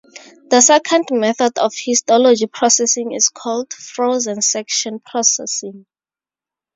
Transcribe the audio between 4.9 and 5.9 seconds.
processing.